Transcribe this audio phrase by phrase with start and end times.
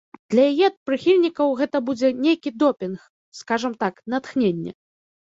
[0.33, 2.97] Для яе прыхільнікаў гэта будзе нейкі допінг,
[3.41, 4.71] скажам так, натхненне.